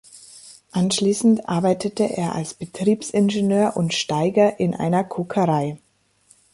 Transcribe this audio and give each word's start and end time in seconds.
Anschließend 0.71 1.47
arbeitete 1.47 2.17
er 2.17 2.33
als 2.33 2.55
Betriebsingenieur 2.55 3.77
und 3.77 3.93
Steiger 3.93 4.59
in 4.59 4.73
einer 4.73 5.03
Kokerei. 5.03 5.77